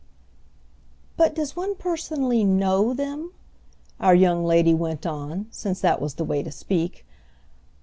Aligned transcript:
"But 1.15 1.35
does 1.35 1.55
one 1.55 1.75
personally 1.75 2.43
know 2.43 2.91
them?" 2.91 3.33
our 3.99 4.15
young 4.15 4.43
lady 4.43 4.73
went 4.73 5.05
on, 5.05 5.45
since 5.51 5.79
that 5.81 6.01
was 6.01 6.15
the 6.15 6.25
way 6.25 6.41
to 6.41 6.49
speak. 6.51 7.05